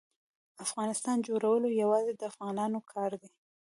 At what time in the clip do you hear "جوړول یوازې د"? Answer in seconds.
1.27-2.21